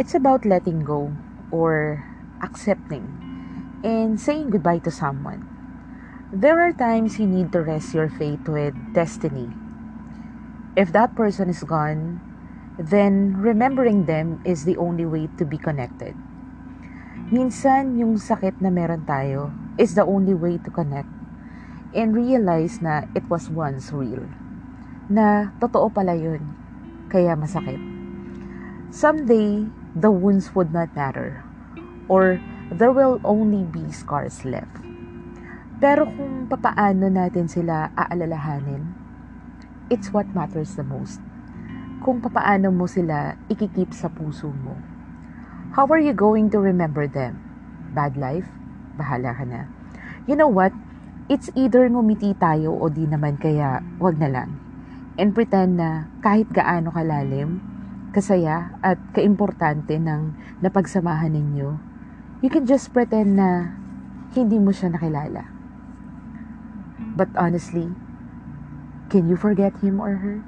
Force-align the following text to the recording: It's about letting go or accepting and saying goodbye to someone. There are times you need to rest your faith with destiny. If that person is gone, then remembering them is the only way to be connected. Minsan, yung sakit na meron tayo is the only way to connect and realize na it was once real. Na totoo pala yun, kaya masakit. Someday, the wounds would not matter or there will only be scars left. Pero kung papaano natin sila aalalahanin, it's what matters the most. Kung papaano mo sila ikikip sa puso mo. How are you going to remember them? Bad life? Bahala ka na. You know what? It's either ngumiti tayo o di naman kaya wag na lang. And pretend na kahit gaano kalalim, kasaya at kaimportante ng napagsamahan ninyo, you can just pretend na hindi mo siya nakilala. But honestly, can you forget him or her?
It's 0.00 0.16
about 0.16 0.48
letting 0.48 0.88
go 0.88 1.12
or 1.52 2.00
accepting 2.40 3.12
and 3.84 4.16
saying 4.16 4.48
goodbye 4.48 4.80
to 4.88 4.90
someone. 4.90 5.44
There 6.32 6.56
are 6.64 6.72
times 6.72 7.20
you 7.20 7.28
need 7.28 7.52
to 7.52 7.60
rest 7.60 7.92
your 7.92 8.08
faith 8.08 8.48
with 8.48 8.72
destiny. 8.96 9.52
If 10.80 10.96
that 10.96 11.12
person 11.12 11.52
is 11.52 11.60
gone, 11.60 12.24
then 12.80 13.36
remembering 13.36 14.08
them 14.08 14.40
is 14.48 14.64
the 14.64 14.80
only 14.80 15.04
way 15.04 15.28
to 15.36 15.44
be 15.44 15.60
connected. 15.60 16.16
Minsan, 17.28 18.00
yung 18.00 18.16
sakit 18.16 18.64
na 18.64 18.72
meron 18.72 19.04
tayo 19.04 19.52
is 19.76 19.92
the 19.92 20.08
only 20.08 20.32
way 20.32 20.56
to 20.56 20.72
connect 20.72 21.12
and 21.92 22.16
realize 22.16 22.80
na 22.80 23.04
it 23.12 23.28
was 23.28 23.52
once 23.52 23.92
real. 23.92 24.24
Na 25.12 25.52
totoo 25.60 25.92
pala 25.92 26.16
yun, 26.16 26.40
kaya 27.12 27.36
masakit. 27.36 27.76
Someday, 28.88 29.68
the 29.92 30.10
wounds 30.10 30.54
would 30.56 30.72
not 30.72 30.88
matter 30.96 31.44
or 32.08 32.40
there 32.72 32.92
will 32.92 33.20
only 33.24 33.64
be 33.68 33.92
scars 33.92 34.44
left. 34.48 34.80
Pero 35.82 36.06
kung 36.08 36.46
papaano 36.46 37.10
natin 37.10 37.50
sila 37.50 37.90
aalalahanin, 37.98 38.94
it's 39.90 40.14
what 40.14 40.30
matters 40.30 40.78
the 40.78 40.86
most. 40.86 41.18
Kung 42.00 42.22
papaano 42.22 42.70
mo 42.70 42.86
sila 42.86 43.36
ikikip 43.50 43.90
sa 43.90 44.08
puso 44.08 44.50
mo. 44.50 44.78
How 45.72 45.88
are 45.88 46.00
you 46.00 46.12
going 46.12 46.52
to 46.52 46.60
remember 46.60 47.08
them? 47.08 47.40
Bad 47.96 48.14
life? 48.20 48.46
Bahala 48.94 49.32
ka 49.32 49.44
na. 49.48 49.68
You 50.28 50.36
know 50.36 50.50
what? 50.50 50.70
It's 51.32 51.48
either 51.56 51.88
ngumiti 51.88 52.36
tayo 52.36 52.76
o 52.76 52.92
di 52.92 53.08
naman 53.08 53.40
kaya 53.40 53.80
wag 53.96 54.20
na 54.20 54.28
lang. 54.28 54.60
And 55.16 55.32
pretend 55.32 55.80
na 55.80 56.12
kahit 56.20 56.52
gaano 56.52 56.92
kalalim, 56.92 57.71
kasaya 58.12 58.76
at 58.84 59.00
kaimportante 59.16 59.96
ng 59.96 60.36
napagsamahan 60.60 61.32
ninyo, 61.32 61.80
you 62.44 62.52
can 62.52 62.68
just 62.68 62.92
pretend 62.92 63.40
na 63.40 63.80
hindi 64.36 64.60
mo 64.60 64.70
siya 64.70 64.92
nakilala. 64.92 65.48
But 67.16 67.32
honestly, 67.36 67.92
can 69.08 69.28
you 69.28 69.36
forget 69.36 69.80
him 69.80 70.00
or 70.00 70.20
her? 70.20 70.44